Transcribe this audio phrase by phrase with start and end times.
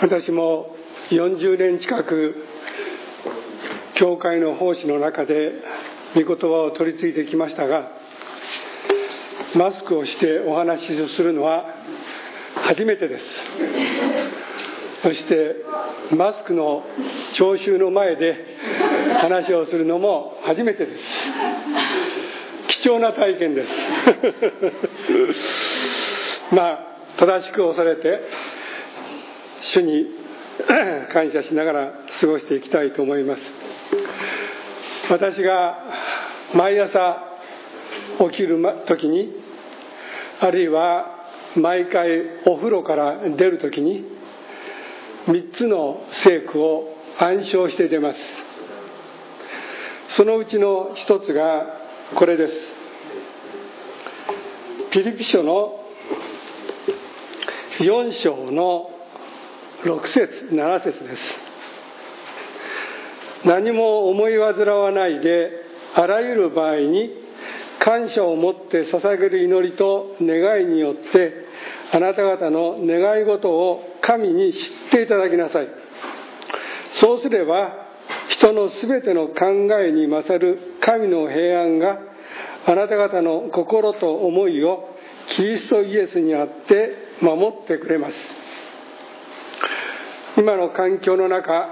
[0.00, 0.76] 私も
[1.10, 2.44] 40年近く
[3.94, 5.52] 教会の奉仕の中で
[6.14, 7.88] 御言葉を取り継いできましたが
[9.54, 11.64] マスクをしてお話しするのは
[12.56, 13.24] 初めてです。
[15.02, 15.56] そして
[16.14, 16.82] マスクの
[17.32, 18.44] 聴衆の前で
[19.20, 21.04] 話をするのも初めてです。
[22.80, 23.72] 貴重な体験です。
[26.54, 26.78] まあ
[27.18, 28.20] 正しく恐れて
[29.60, 30.06] 主に
[31.12, 33.42] 感謝しながら過ごしていきたいと思います。
[35.10, 35.78] 私が
[36.54, 37.22] 毎朝
[38.30, 39.32] 起きる時に
[40.40, 41.06] あるいは
[41.56, 44.04] 毎回お風呂から出る時に
[45.26, 48.18] 3つの聖句を暗唱して出ます。
[50.08, 51.66] そのうちの一つが
[52.14, 52.52] これです。
[54.90, 55.80] ピリピ書の
[57.78, 58.95] 4章の
[59.84, 61.22] 6節7節です。
[63.44, 65.50] 何も思い煩わないで
[65.94, 67.10] あらゆる場合に
[67.78, 71.32] 感謝を持って捧げる祈りと願いによって
[71.92, 74.60] あなた方の願い事を神に知っ
[74.90, 75.68] ていただきなさい。
[77.00, 77.86] そうすれば
[78.28, 79.46] 人の全ての考
[79.80, 81.98] えに勝る神の平安が
[82.66, 84.88] あなた方の心と思いを
[85.30, 88.45] キリストイエスにあって守ってくれます。
[90.36, 91.68] 今の環境の中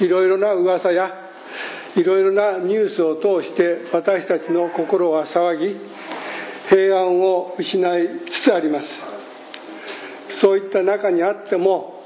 [0.00, 1.10] いろいろな噂や
[1.96, 5.76] いろいろなニュースを通して私たちの心は騒ぎ
[6.68, 8.88] 平安を失いつつあります。
[10.40, 12.02] そういった中にあっても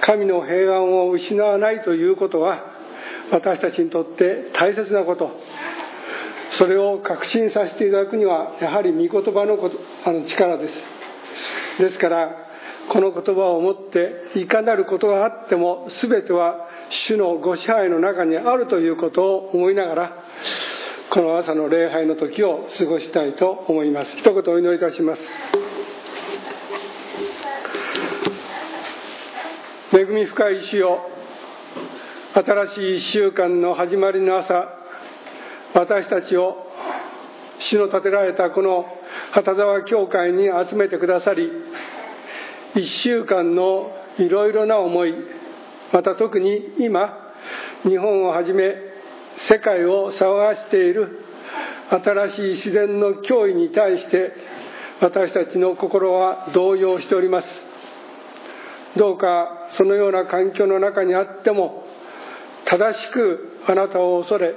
[0.00, 2.64] 神の平安を失わないということは
[3.30, 5.30] 私たちにとって大切なこと。
[6.50, 10.74] それを確信させていただくにはやはり御言葉のことあの力です。
[11.78, 12.43] ですから
[12.90, 20.12] この言葉をもっていかなることがあっても全ては主のご支配の中にあるということを思いながら
[21.10, 24.16] この朝の礼拝の時を過ごしたいと思います。
[24.16, 25.22] 一言お祈りいたします。
[29.96, 30.98] 恵み深い主よ
[32.34, 34.68] 新しい1週間の始まりの朝
[35.72, 36.66] 私たちを
[37.60, 38.86] 主の建てられたこの
[39.30, 41.48] 旗沢教会に集めてくださり
[42.74, 45.14] 1週間のいろいろな思い
[45.92, 47.16] また特に今
[47.84, 48.74] 日本をはじめ
[49.48, 51.24] 世界を騒がしている
[51.90, 54.32] 新しい自然の脅威に対して
[55.00, 57.48] 私たちの心は動揺しております。
[58.96, 61.84] どうかそのような環境の中にあっても
[62.64, 64.54] 正しくあなたを恐れ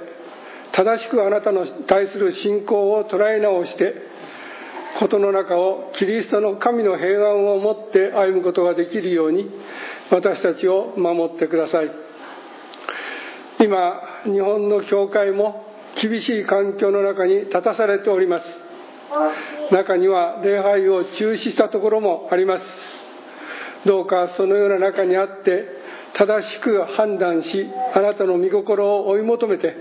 [0.72, 3.94] 正しくあなたの対する信仰を捉え直して
[4.98, 9.48] 事の中をキリストの神の平安を持って歩むことができるように
[10.10, 11.90] 私たちを守ってください。
[13.60, 15.66] 今日本の教会も
[16.00, 18.44] 厳しい環境の中に立たされております。
[19.72, 22.64] 中には礼拝を中止したところもあります。
[23.84, 25.64] どうかそのような中にあって
[26.14, 29.76] 正しく判断しあなたの御心を追い求めて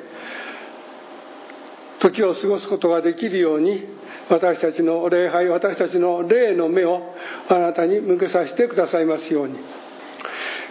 [2.00, 3.86] 時を過ごすことができるように
[4.30, 7.02] 私たちの礼拝私たちの霊の目を
[7.50, 9.60] あなたに向けさせてくださいますように。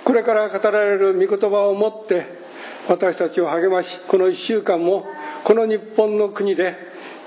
[0.04, 2.26] これから語られる御言葉をもって
[2.88, 5.04] 私たちを励ましこの1週間も
[5.44, 6.76] この日本の国で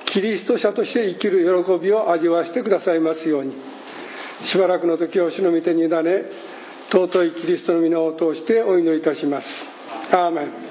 [0.05, 3.53] キリスト者として生きる喜びを味わわせてくださいますように。
[4.45, 6.23] しばらくの時を主の御手に委ね
[6.91, 9.47] 尊いキリストの皆を通してお祈りいたします。
[10.11, 10.68] アーメン。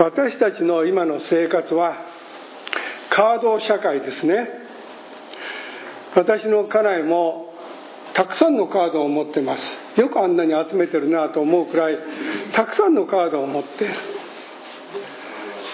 [0.00, 1.94] 私たちの今の生活は
[3.10, 4.48] カード社会ですね。
[6.14, 7.52] 私の家内も
[8.14, 10.00] たくさんのカードを持ってます。
[10.00, 11.98] よくあんなに集めてるなと思うくらい
[12.54, 13.94] たくさんのカードを持ってる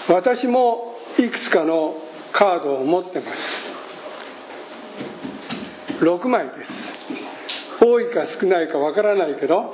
[0.09, 1.95] 私もいくつかの
[2.33, 3.39] カードを持ってます。
[6.03, 6.71] 6枚です。
[7.79, 9.73] 多いか少ないかわからないけど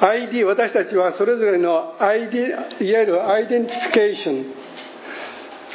[0.00, 4.46] ID 私たちはそれぞれの ID いわゆるアイデンティフィケーション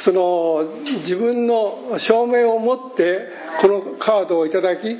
[0.02, 0.64] その
[1.00, 3.28] 自分の証明を持って
[3.60, 4.98] このカードをいただき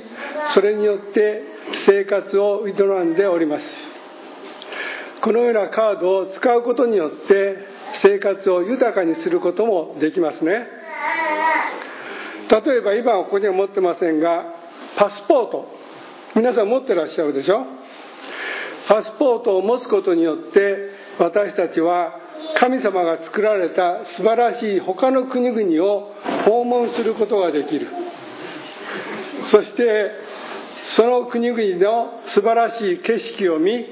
[0.53, 1.43] それによって
[1.85, 2.71] 生活を営
[3.03, 3.65] んでおります。
[5.21, 7.57] このようなカードを使うことによって
[8.01, 10.67] 生活を豊かにすることもできますね。
[12.49, 14.45] 例えば今はここには持ってませんが
[14.95, 15.67] パスポート
[16.35, 17.65] 皆さん持ってらっしゃるでしょ？
[18.87, 20.77] パスポートを持つことによって
[21.19, 22.13] 私たちは
[22.57, 26.13] 神様が作られた素晴らしい他の国々を
[26.45, 27.87] 訪問することができる。
[29.45, 30.11] そして
[30.95, 33.85] その国々の素晴らしい景色を見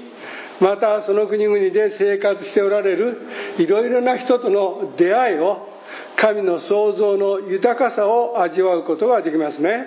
[0.61, 3.17] またその国々で生活しておられる
[3.57, 5.67] いろいろな人との出会いを
[6.15, 9.83] 神の創造の豊かさを味わうことができますね。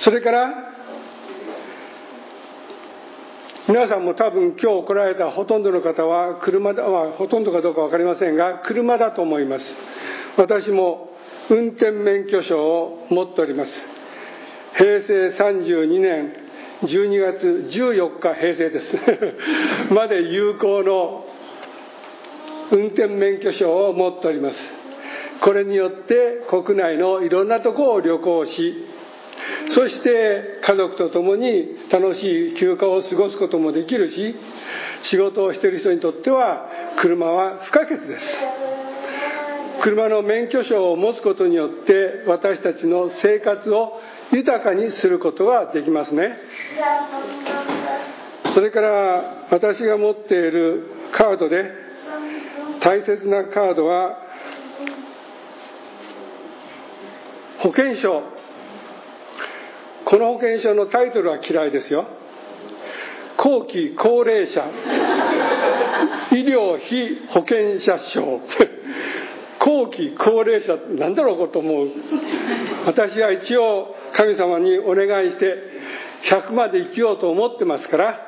[0.00, 0.75] それから
[3.68, 9.74] 皆さんも多分今日来られたほとんどの方は車だ、まあ、ほとんどかどうか分かりませんが車だと思います。
[10.36, 11.10] 私も
[11.50, 13.72] 運転免許証を持っております。
[14.76, 16.32] 平成32年
[16.82, 17.46] 12月
[17.76, 18.96] 14日平成です。
[19.92, 21.24] まで有効の
[22.70, 24.60] 運転免許証を持っております。
[25.40, 28.86] これによって国内のいろんなとこを旅行し
[29.70, 34.36] そして家族と共に楽しい休暇を過ごすこともできるし
[35.02, 38.26] 仕事をしている人にとっては車は不可欠です。
[39.80, 44.00] 車の免許証を持つことによって私たちの生活を
[44.32, 46.38] 豊かにすることができますね。
[48.54, 51.70] それから私が持っているカードで
[52.80, 54.18] 大切なカードは
[57.58, 58.35] 保険証。
[60.06, 62.06] この保険証のタイトルは嫌いですよ。
[63.36, 64.64] 後期高齢者。
[66.30, 68.40] 医療費保険者証
[69.58, 70.76] 後期高齢者。
[70.94, 71.88] なんだろうと思う。
[72.86, 75.56] 私は一応神様にお願いして
[76.30, 78.20] 100まで生きようと思ってますから。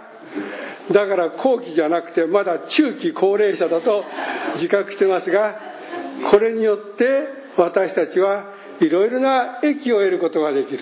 [0.90, 4.02] だから後期じゃなくてまだ中期高齢者だと
[4.54, 5.60] 自覚してますが
[6.30, 10.80] これによって私たちはいろいろな益を得ることができる。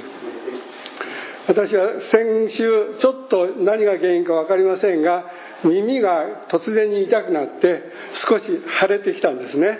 [1.48, 5.24] 私は先週ちょっと何が原因か分かりませんが
[5.64, 7.82] 耳が突然に痛くなって
[8.28, 8.44] 少し
[8.80, 9.78] 腫れてきたんですね。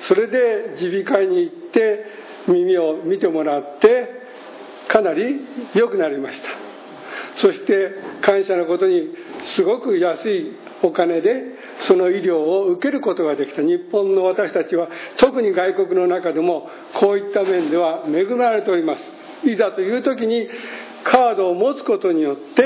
[0.00, 2.04] それで耳鼻科に行って
[2.48, 4.08] 耳を見てもらって
[4.88, 5.40] かなり
[5.74, 6.48] 良くなりました。
[7.36, 7.90] そして
[8.22, 9.08] 感謝のことに
[9.54, 10.52] すごく安い
[10.82, 11.42] お金で
[11.80, 13.62] その医療を受けることができた。
[13.62, 14.88] 日本の私たちは
[15.18, 19.02] 特に外国の中でもこういった面では恵まれております。
[19.44, 20.48] いざという時に
[21.06, 22.64] カードを持つことによって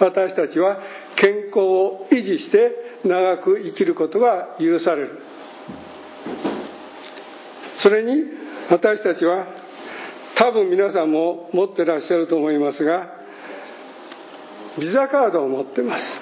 [0.00, 0.78] 私たちは
[1.14, 2.72] 健康を維持して
[3.04, 5.20] 長く生きることが許される。
[7.76, 8.24] それに
[8.70, 9.46] 私たちは
[10.34, 13.14] 多分皆さんも持ってらっしゃると思いますが
[14.78, 16.20] ビザカードを持ってます。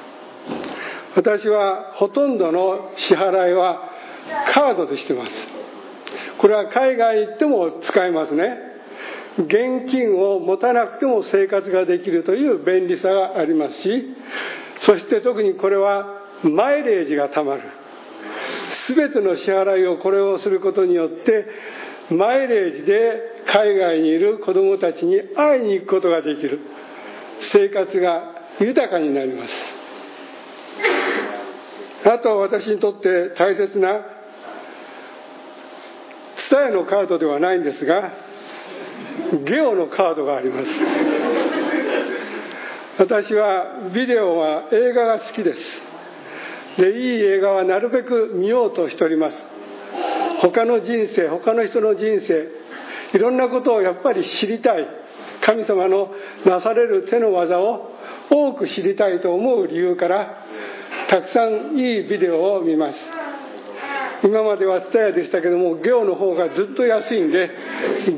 [1.16, 3.90] 私はほとんどの支払いは
[4.52, 5.32] カードでしてます。
[6.36, 8.73] これは海外行っても使えますね。
[9.38, 14.16] 現金を持たなくても生活ができるという便利さがありますし
[14.80, 16.06] そして特にこれは
[16.42, 17.62] マイレージがたまる。
[18.88, 21.46] 全ての支払いをこれをすることによって
[22.10, 26.60] マイレージで海外にいる子どもたちに会いに行くことができる。
[27.52, 29.54] 生活が豊かになります。
[32.08, 34.02] あと私にとって大切な
[36.50, 38.12] 伝えのカードではないんですが
[39.42, 40.68] ゲオのカードがあります。
[42.98, 45.60] 私はビデオは映画が好きです。
[46.80, 49.38] でいい映画はなるべく見ようとしております。
[50.40, 52.48] 他の人生他の人の人生
[53.14, 54.86] いろんなことをやっぱり知りたい。
[55.40, 56.10] 神様の
[56.46, 57.90] なされる手の技を
[58.30, 60.38] 多く知りたいと思う理由から
[61.08, 62.98] たくさんいいビデオを見ます。
[64.24, 67.50] 今までは蔦屋でしたけどもゲオの方がずっと安いんで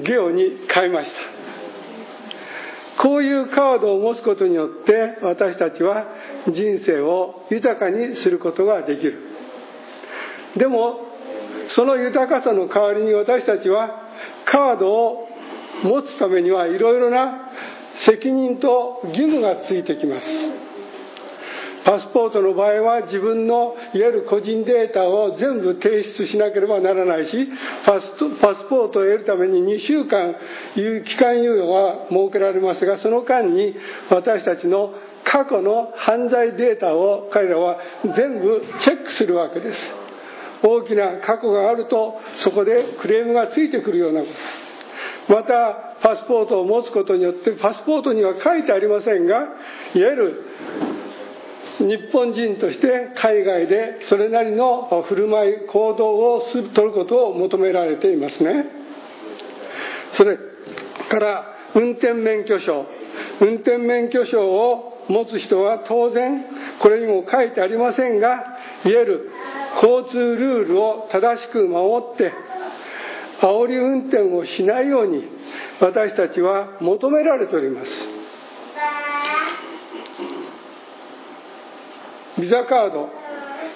[0.05, 3.03] ゲオに買いました。
[3.03, 6.07] こういうカードを持つことによって私たちは
[6.49, 9.19] 人生を豊かにすることができる。
[10.57, 11.01] でも
[11.69, 14.03] その豊かさの代わりに私たちは
[14.45, 15.29] カードを
[15.83, 17.51] 持つためにはいろいろな
[17.97, 20.27] 責任と義務がついてきます。
[21.87, 27.49] パスポートの場合は自分のいわゆる個人データを全部提出しなければならないし
[27.87, 30.35] パスパスポートを得るために2週間
[30.75, 33.77] いう期間猶予が設けられますがその間に
[34.11, 39.79] 私たちの過去の犯罪データを彼らは全部チェックするわけです。
[40.63, 44.33] 大きな過去があるとそこでクレームがついてくるようなこと。
[45.29, 49.51] またパスポートを持つことによってパスポートには書いてありませんがいわ
[49.95, 50.46] ゆる
[51.79, 58.65] 日本人として海外でそれなりの振る舞い行動を取ることを求められていますね。
[60.13, 60.39] それ
[61.11, 62.87] から運転免許証。
[63.41, 66.45] 運転免許証を持つ人は当然
[66.81, 68.29] これにも書いてありませんが
[68.85, 69.31] いわゆる
[69.83, 72.33] 交通ルールを正しく守って
[73.41, 75.25] 煽り運転をしないように
[75.81, 78.16] 私たちは求められております。
[82.39, 83.09] ビザカード。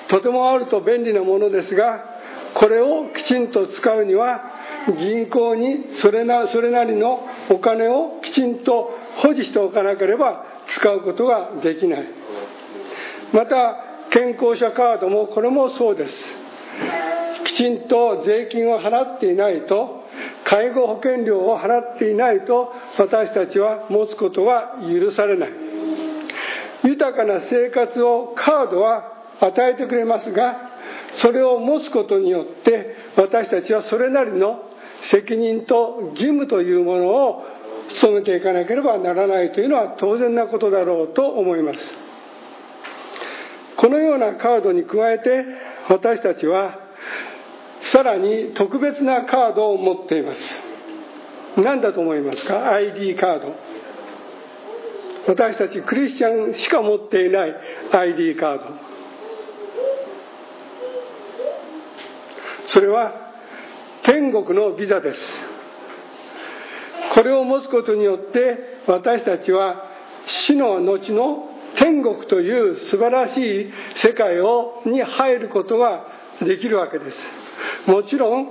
[0.08, 2.04] とてもあると便利なものですが
[2.54, 4.42] これをきちんと使うには
[4.98, 12.08] 銀行にそれなそれなりのお金をきちんと保持しておかなければ使うことができない。
[13.32, 13.76] また
[14.10, 16.36] 健康者カードもこれもそうです。
[17.44, 20.04] きちんと税金を払っていないと
[20.44, 25.69] 介護保険料を払っていないと私たちは持つことは許されない。
[26.84, 30.70] 豊かな生活をカードは与えてくれますが
[31.14, 34.62] それを持つことによって私たちはそれなりの
[35.02, 37.44] 責任と義務というものを
[38.02, 41.94] 努めていかなければならないというのは当然なことだろうと思います。
[43.76, 45.44] このようなカードに加えて
[45.88, 46.78] 私たちは
[47.92, 50.40] さらに特別なカードを持っています。
[51.56, 53.54] 何だと思いますか？ID カード。
[55.26, 57.54] 私たちクリスチャンしか持っていない
[57.92, 58.64] ID カード。
[62.66, 63.12] それは
[64.02, 65.20] 天国のビザです。
[67.14, 69.84] これを持つことによって私たちは
[70.26, 76.06] 死の後の天国という素晴らしい世界をに入ることが
[76.40, 77.18] できるわけです。
[77.86, 78.48] もちろん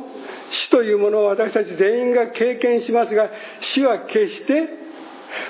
[0.52, 3.30] 死というものを私たち全員が経験しますが
[3.62, 4.68] 死は決して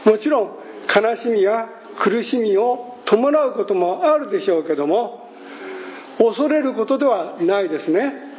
[0.06, 1.68] もちろん悲しみや
[2.00, 5.30] 苦しみを伴うこともあるでしょうけども
[6.18, 8.30] 恐れることではないですね。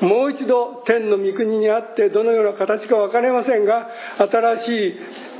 [0.00, 3.88] もう一度天の御国にあってどのような形か分かりませんが
[4.18, 4.94] 新しい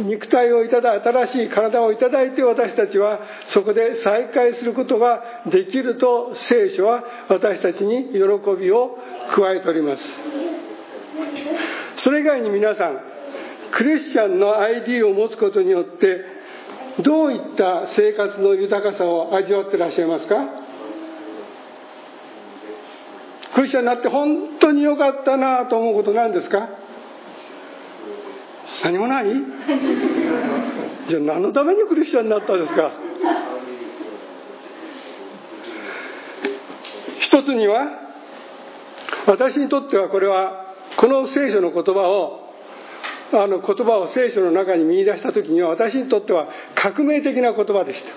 [0.04, 8.18] 肉体をいただ新しい体をいただいて私たちはそこで再会することができると聖書は私たちに喜
[8.58, 8.96] びを
[9.34, 10.04] 加えております。
[11.96, 13.00] それ以外に皆さん
[13.72, 16.33] クリスチャンの ID を持つことによって
[17.00, 20.36] どういった生活の豊かさを味わってらっしゃいますか？
[23.54, 26.68] クリスチャンになって本当に良かったなと思うことなんですか？
[28.84, 29.26] 何もない？
[31.08, 32.92] じゃあ何のためにクリスチャンになったんですか？
[37.20, 37.86] 一つには
[39.26, 42.43] 私にとってはこれはこの聖書の言葉を
[43.42, 48.10] あの言葉を聖書の中に見出した時には私にとっては革命的な言葉でした。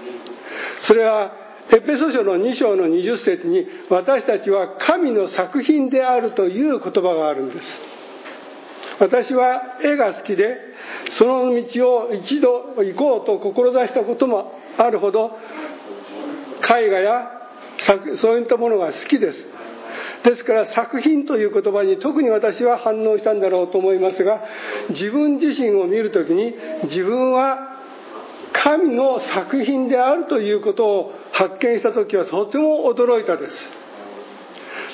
[0.83, 1.31] それは
[1.69, 7.79] エペソ書の2章の20節に私たちは神の作品であるという言葉があるんです。
[8.99, 10.57] 私は絵が好きで
[11.11, 15.37] その道を一度行こうと志したこともあるほど
[16.63, 17.31] 絵画や
[18.15, 19.45] そういったものが好きです。
[20.27, 24.41] ですから作品という言葉に特に私は反応したんだろうと思いますが
[24.89, 26.53] 自分自身を見るときに
[26.83, 27.77] 自分は
[28.51, 33.71] 神の作品であるということを発見した時はとても驚いたです。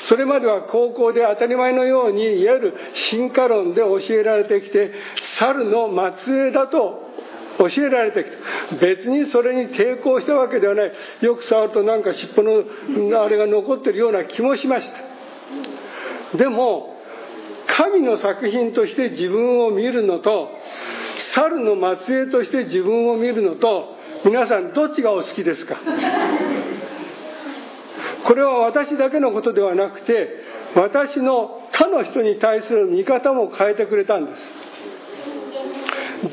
[0.01, 4.91] それまでは高校で当たり前のようにいわゆる進化論で教えられてきて
[5.39, 7.09] 猿の末裔だと
[7.57, 8.29] 教えられてき
[8.77, 10.91] た別にそれに抵抗したわけではない。
[11.21, 12.43] よく触るとなんか尻尾
[13.09, 15.12] のあれが残ってるような気もしました。
[16.35, 16.95] でも
[17.67, 20.49] 神の作品として自分を見るのと
[21.33, 25.77] 猿の末裔として自分を見るのと皆さんどっちがお好きですか？
[28.23, 30.29] これは私だけのことではなくて
[30.75, 34.51] 私の他の人に対する見方も変えてくれたんです。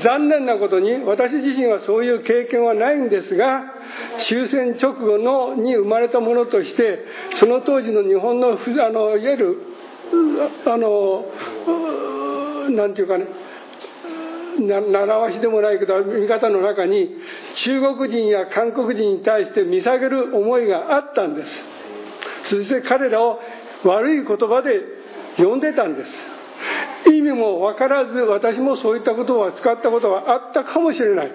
[0.03, 3.65] 残念なことに私自身はそういう経験はないんですが
[4.19, 7.05] 終戦直後のに生まれたものとして
[7.35, 9.57] その当時の日本のあのいわゆる
[10.67, 11.25] あの
[12.71, 13.27] なんていうかね
[14.59, 17.11] 習わしでもないけど見方の中に
[17.57, 21.63] 中国人や韓国人に対して見下げる思いがあったんです。
[22.45, 23.39] そして彼らを
[23.85, 24.81] 悪い言葉で
[25.37, 26.13] 呼んでたんです。
[27.07, 31.33] 意味も分からず私もそういった言葉を使ったことがあったかもしれない。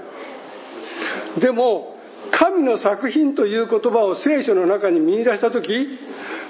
[1.40, 1.96] でも
[2.32, 6.00] 神の作品という言葉を聖書の中に見出した時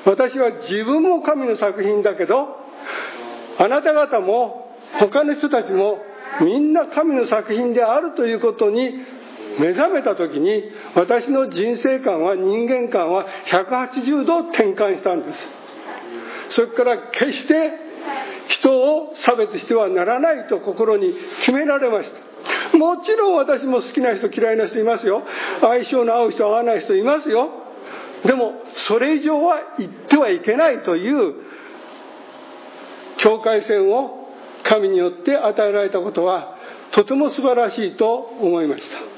[0.05, 2.57] 私は自分も神の作品だけど
[3.57, 6.00] あなた方も他の人たちも
[6.41, 8.91] みんな神の作品であるということに
[9.59, 10.63] 目覚めた時に
[10.95, 15.50] 私の人生観は人間観は180度転換したんです。
[16.50, 17.71] それから決して
[18.50, 22.12] 人を差別してはならないと心に決められまし
[22.71, 22.77] た。
[22.77, 25.24] もちろん私も好きな人嫌いな人いますよ。
[25.62, 27.50] 相性の合う人合わない人いますよ。
[28.25, 31.36] でもそれ以上は言ってはいけないという
[33.17, 34.29] 境界線を
[34.63, 36.58] 神によって与えられたことは
[36.91, 39.14] とても素晴らしいと思いました。